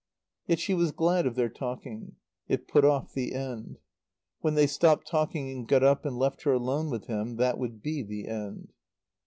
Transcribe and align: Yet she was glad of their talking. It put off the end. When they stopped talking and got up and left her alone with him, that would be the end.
Yet 0.47 0.57
she 0.59 0.73
was 0.73 0.91
glad 0.91 1.27
of 1.27 1.35
their 1.35 1.47
talking. 1.47 2.15
It 2.47 2.67
put 2.67 2.83
off 2.83 3.13
the 3.13 3.35
end. 3.35 3.77
When 4.39 4.55
they 4.55 4.65
stopped 4.65 5.05
talking 5.05 5.51
and 5.51 5.67
got 5.67 5.83
up 5.83 6.05
and 6.07 6.17
left 6.17 6.41
her 6.41 6.53
alone 6.53 6.89
with 6.89 7.05
him, 7.05 7.35
that 7.35 7.59
would 7.59 7.83
be 7.83 8.01
the 8.01 8.27
end. 8.27 8.73